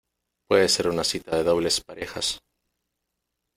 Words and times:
puede 0.47 0.67
ser 0.67 0.87
una 0.87 1.03
cita 1.03 1.35
de 1.35 1.43
dobles 1.43 1.79
parejas. 1.79 2.41